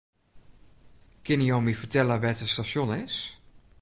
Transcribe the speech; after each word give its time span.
Kinne 1.25 1.45
jo 1.49 1.57
my 1.65 1.73
fertelle 1.79 2.15
wêr't 2.21 2.43
it 2.45 2.51
stasjon 2.53 2.91
is? 3.03 3.15